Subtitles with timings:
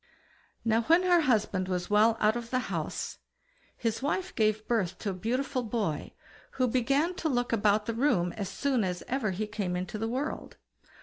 [0.65, 3.19] Now, when her husband was well out of the house,
[3.77, 6.13] his wife gave birth to a beautiful boy,
[6.53, 10.07] who began to look about the room as soon as ever he came into the
[10.09, 10.57] world.